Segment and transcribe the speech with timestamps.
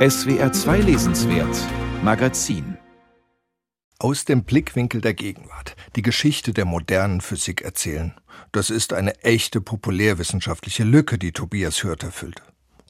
[0.00, 1.54] SWR 2 Lesenswert
[2.02, 2.78] Magazin
[3.98, 8.14] aus dem Blickwinkel der Gegenwart die Geschichte der modernen Physik erzählen.
[8.50, 12.40] Das ist eine echte populärwissenschaftliche Lücke, die Tobias Hürth erfüllt.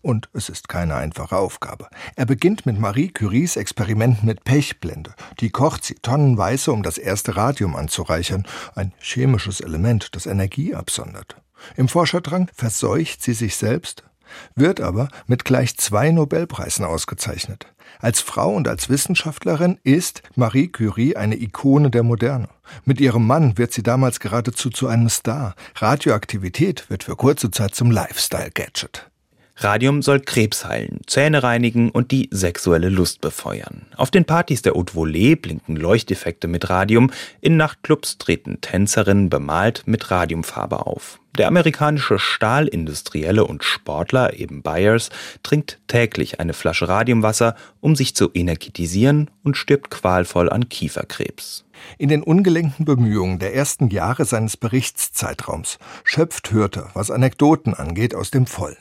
[0.02, 1.88] Und es ist keine einfache Aufgabe.
[2.14, 5.12] Er beginnt mit Marie Curies Experimenten mit Pechblende.
[5.40, 8.46] Die kocht sie tonnenweise, um das erste Radium anzureichern,
[8.76, 11.34] ein chemisches Element, das Energie absondert.
[11.76, 14.04] Im Forscherdrang verseucht sie sich selbst,
[14.54, 17.66] wird aber mit gleich zwei Nobelpreisen ausgezeichnet.
[17.98, 22.48] Als Frau und als Wissenschaftlerin ist Marie Curie eine Ikone der Moderne.
[22.84, 25.54] Mit ihrem Mann wird sie damals geradezu zu einem Star.
[25.76, 29.10] Radioaktivität wird für kurze Zeit zum Lifestyle-Gadget.
[29.62, 33.86] Radium soll Krebs heilen, Zähne reinigen und die sexuelle Lust befeuern.
[33.94, 37.10] Auf den Partys der Haute Volée blinken Leuchteffekte mit Radium,
[37.42, 41.19] in Nachtclubs treten Tänzerinnen bemalt mit Radiumfarbe auf.
[41.38, 45.10] Der amerikanische Stahlindustrielle und Sportler, eben Byers,
[45.44, 51.64] trinkt täglich eine Flasche Radiumwasser, um sich zu energetisieren und stirbt qualvoll an Kieferkrebs.
[51.98, 58.30] In den ungelenkten Bemühungen der ersten Jahre seines Berichtszeitraums schöpft Hürter, was Anekdoten angeht, aus
[58.30, 58.76] dem Vollen.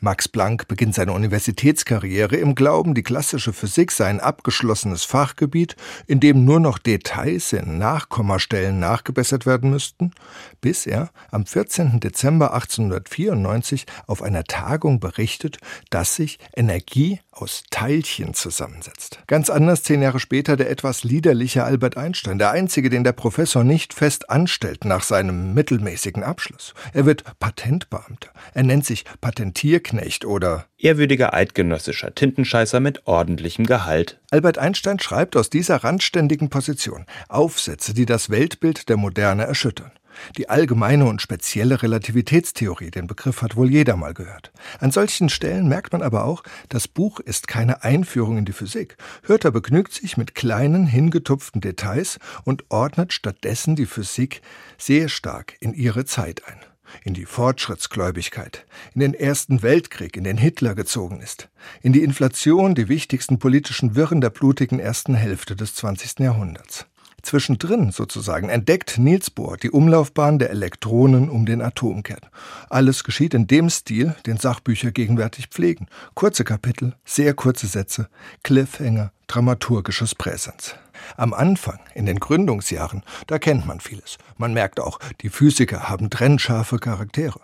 [0.00, 6.20] Max Planck beginnt seine Universitätskarriere im Glauben, die klassische Physik sei ein abgeschlossenes Fachgebiet, in
[6.20, 10.12] dem nur noch Details in Nachkommastellen nachgebessert werden müssten,
[10.60, 11.91] bis er am 14.
[12.00, 15.58] Dezember 1894 auf einer Tagung berichtet,
[15.90, 19.20] dass sich Energie aus Teilchen zusammensetzt.
[19.26, 23.64] Ganz anders zehn Jahre später der etwas liederliche Albert Einstein, der einzige, den der Professor
[23.64, 26.74] nicht fest anstellt nach seinem mittelmäßigen Abschluss.
[26.92, 28.28] Er wird Patentbeamter.
[28.54, 34.20] Er nennt sich Patentierknecht oder ehrwürdiger eidgenössischer Tintenscheißer mit ordentlichem Gehalt.
[34.30, 39.92] Albert Einstein schreibt aus dieser randständigen Position Aufsätze, die das Weltbild der Moderne erschüttern.
[40.36, 44.52] Die allgemeine und spezielle Relativitätstheorie, den Begriff hat wohl jeder mal gehört.
[44.80, 48.96] An solchen Stellen merkt man aber auch, das Buch ist keine Einführung in die Physik.
[49.24, 54.42] Hörter begnügt sich mit kleinen, hingetupften Details und ordnet stattdessen die Physik
[54.78, 56.58] sehr stark in ihre Zeit ein.
[57.04, 61.48] In die Fortschrittsgläubigkeit, in den Ersten Weltkrieg, in den Hitler gezogen ist,
[61.80, 66.18] in die Inflation, die wichtigsten politischen Wirren der blutigen ersten Hälfte des 20.
[66.18, 66.86] Jahrhunderts.
[67.22, 72.20] Zwischendrin sozusagen entdeckt Niels Bohr die Umlaufbahn der Elektronen um den Atomkern.
[72.68, 75.86] Alles geschieht in dem Stil, den Sachbücher gegenwärtig pflegen.
[76.14, 78.08] Kurze Kapitel, sehr kurze Sätze,
[78.42, 80.74] Cliffhanger, dramaturgisches Präsens.
[81.16, 84.18] Am Anfang, in den Gründungsjahren, da kennt man vieles.
[84.36, 87.40] Man merkt auch, die Physiker haben trennscharfe Charaktere.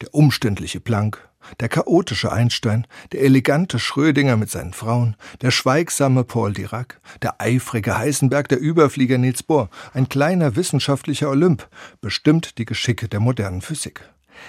[0.00, 1.25] Der umständliche Planck,
[1.60, 7.98] der chaotische Einstein, der elegante Schrödinger mit seinen Frauen, der schweigsame Paul Dirac, der eifrige
[7.98, 11.68] Heisenberg, der Überflieger Niels Bohr, ein kleiner wissenschaftlicher Olymp,
[12.00, 14.02] bestimmt die Geschicke der modernen Physik.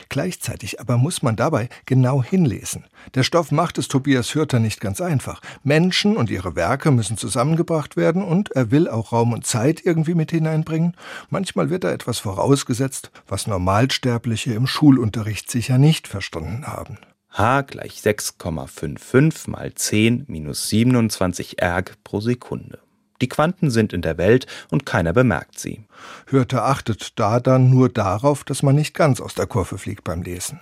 [0.09, 2.85] Gleichzeitig aber muss man dabei genau hinlesen.
[3.15, 5.41] Der Stoff macht es Tobias Hürter nicht ganz einfach.
[5.63, 10.15] Menschen und ihre Werke müssen zusammengebracht werden und er will auch Raum und Zeit irgendwie
[10.15, 10.95] mit hineinbringen.
[11.29, 16.97] Manchmal wird da etwas vorausgesetzt, was Normalsterbliche im Schulunterricht sicher nicht verstanden haben.
[17.31, 22.79] H gleich 6,55 mal 10 minus 27 erg pro Sekunde.
[23.21, 25.85] Die Quanten sind in der Welt und keiner bemerkt sie.
[26.27, 30.21] Hörte achtet da dann nur darauf, dass man nicht ganz aus der Kurve fliegt beim
[30.21, 30.59] Lesen.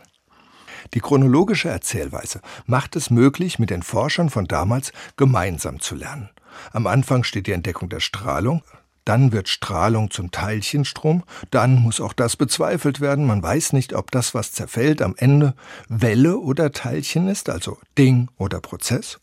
[0.93, 6.29] Die chronologische Erzählweise macht es möglich, mit den Forschern von damals gemeinsam zu lernen.
[6.71, 8.61] Am Anfang steht die Entdeckung der Strahlung,
[9.03, 13.25] dann wird Strahlung zum Teilchenstrom, dann muss auch das bezweifelt werden.
[13.25, 15.53] Man weiß nicht, ob das, was zerfällt, am Ende
[15.87, 19.19] Welle oder Teilchen ist, also Ding oder Prozess.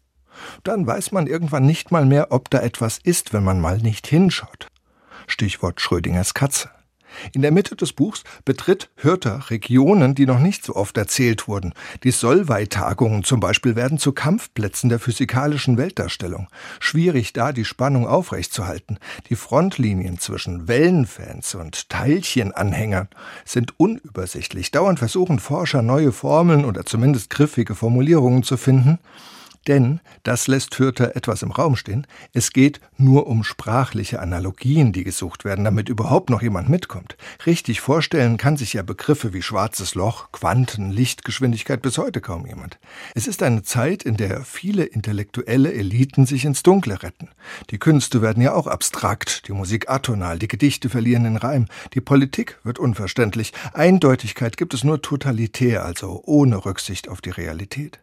[0.64, 4.06] Dann weiß man irgendwann nicht mal mehr, ob da etwas ist, wenn man mal nicht
[4.06, 4.68] hinschaut.
[5.26, 6.70] Stichwort Schrödingers Katze.
[7.32, 11.74] In der Mitte des Buchs betritt Hürter Regionen, die noch nicht so oft erzählt wurden.
[12.04, 16.48] Die Solvay-Tagungen zum Beispiel werden zu Kampfplätzen der physikalischen Weltdarstellung.
[16.80, 18.98] Schwierig da die Spannung aufrechtzuerhalten.
[19.28, 23.08] Die Frontlinien zwischen Wellenfans und Teilchenanhängern
[23.44, 24.70] sind unübersichtlich.
[24.70, 28.98] Dauernd versuchen Forscher neue Formeln oder zumindest griffige Formulierungen zu finden.
[29.68, 35.04] Denn, das lässt Fürther etwas im Raum stehen, es geht nur um sprachliche Analogien, die
[35.04, 37.16] gesucht werden, damit überhaupt noch jemand mitkommt.
[37.46, 42.78] Richtig vorstellen kann sich ja Begriffe wie schwarzes Loch, Quanten, Lichtgeschwindigkeit bis heute kaum jemand.
[43.14, 47.28] Es ist eine Zeit, in der viele intellektuelle Eliten sich ins Dunkle retten.
[47.70, 52.00] Die Künste werden ja auch abstrakt, die Musik atonal, die Gedichte verlieren den Reim, die
[52.00, 58.00] Politik wird unverständlich, Eindeutigkeit gibt es nur totalitär, also ohne Rücksicht auf die Realität.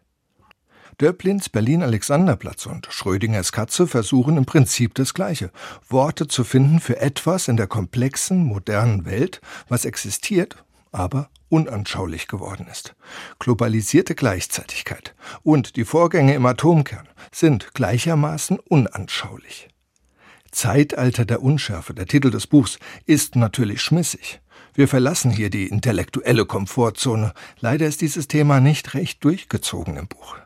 [1.00, 5.50] Döblins Berlin-Alexanderplatz und Schrödingers Katze versuchen im Prinzip das Gleiche.
[5.88, 10.62] Worte zu finden für etwas in der komplexen, modernen Welt, was existiert,
[10.92, 12.94] aber unanschaulich geworden ist.
[13.38, 19.68] Globalisierte Gleichzeitigkeit und die Vorgänge im Atomkern sind gleichermaßen unanschaulich.
[20.50, 24.42] Zeitalter der Unschärfe, der Titel des Buchs, ist natürlich schmissig.
[24.74, 27.32] Wir verlassen hier die intellektuelle Komfortzone.
[27.58, 30.36] Leider ist dieses Thema nicht recht durchgezogen im Buch.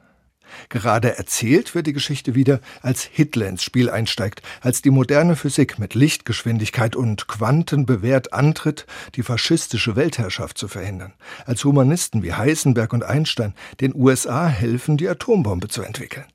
[0.68, 5.78] Gerade erzählt wird die Geschichte wieder, als Hitler ins Spiel einsteigt, als die moderne Physik
[5.78, 11.12] mit Lichtgeschwindigkeit und Quanten bewährt antritt, die faschistische Weltherrschaft zu verhindern,
[11.46, 16.26] als Humanisten wie Heisenberg und Einstein den USA helfen, die Atombombe zu entwickeln.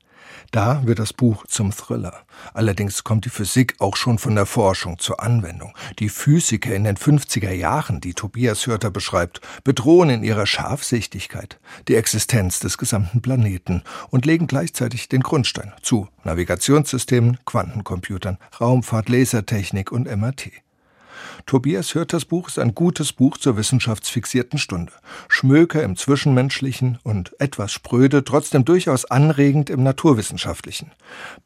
[0.50, 2.22] Da wird das Buch zum Thriller.
[2.54, 5.74] Allerdings kommt die Physik auch schon von der Forschung zur Anwendung.
[5.98, 11.58] Die Physiker in den 50er Jahren, die Tobias Hörter beschreibt, bedrohen in ihrer Scharfsichtigkeit
[11.88, 19.92] die Existenz des gesamten Planeten und legen gleichzeitig den Grundstein zu Navigationssystemen, Quantencomputern, Raumfahrt, Lasertechnik
[19.92, 20.50] und MRT.
[21.46, 24.92] Tobias Hörters Buch ist ein gutes Buch zur wissenschaftsfixierten Stunde.
[25.28, 30.92] Schmöker im Zwischenmenschlichen und etwas spröde, trotzdem durchaus anregend im Naturwissenschaftlichen.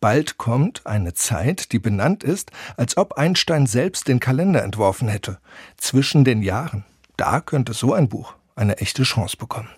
[0.00, 5.38] Bald kommt eine Zeit, die benannt ist, als ob Einstein selbst den Kalender entworfen hätte.
[5.76, 6.84] Zwischen den Jahren.
[7.16, 9.68] Da könnte so ein Buch eine echte Chance bekommen.